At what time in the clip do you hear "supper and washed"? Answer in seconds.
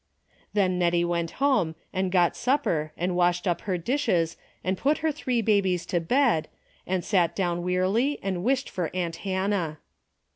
2.35-3.47